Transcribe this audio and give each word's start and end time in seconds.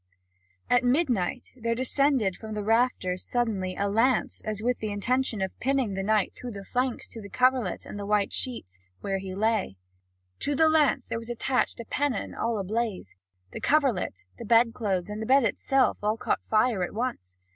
At 0.67 0.83
midnight 0.83 1.51
there 1.55 1.75
descended 1.75 2.35
from 2.35 2.55
the 2.55 2.63
rafters 2.63 3.23
suddenly 3.23 3.75
a 3.75 3.87
lance, 3.87 4.41
as 4.43 4.63
with 4.63 4.79
the 4.79 4.89
intention 4.91 5.43
of 5.43 5.55
pinning 5.59 5.93
the 5.93 6.01
knight 6.01 6.33
through 6.33 6.53
the 6.53 6.65
flanks 6.65 7.07
to 7.09 7.21
the 7.21 7.29
coverlet 7.29 7.85
and 7.85 7.99
the 7.99 8.05
white 8.07 8.33
sheets 8.33 8.79
where 9.01 9.19
he 9.19 9.35
lay. 9.35 9.77
To 10.39 10.55
the 10.55 10.69
lance 10.69 11.05
there 11.05 11.19
was 11.19 11.29
attached 11.29 11.79
a 11.79 11.85
pennon 11.85 12.33
all 12.33 12.57
ablaze. 12.57 13.13
The 13.51 13.61
coverlet, 13.61 14.23
the 14.39 14.45
bedclothes, 14.45 15.11
and 15.11 15.21
the 15.21 15.27
bed 15.27 15.43
itself 15.43 15.99
all 16.01 16.17
caught 16.17 16.41
fire 16.43 16.81
at 16.83 16.95
once. 16.95 17.37